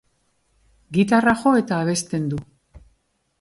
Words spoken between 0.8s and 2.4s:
Gitarra jo eta abesten